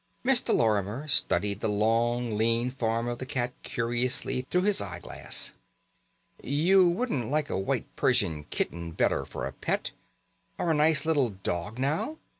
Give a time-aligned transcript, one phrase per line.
[0.25, 0.51] Mr.
[0.51, 5.51] Lorimer studied the long lean form of the cat curiously through his eye glass.
[6.41, 9.91] "You wouldn't like a white Persian kitten better for a pet
[10.57, 12.17] or a nice little dog, now?"